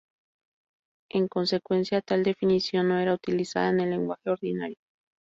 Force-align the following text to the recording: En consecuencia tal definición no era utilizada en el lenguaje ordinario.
En 1.11 1.27
consecuencia 1.27 2.01
tal 2.01 2.23
definición 2.23 2.87
no 2.87 2.97
era 2.97 3.13
utilizada 3.13 3.69
en 3.69 3.81
el 3.81 3.91
lenguaje 3.91 4.31
ordinario. 4.31 4.79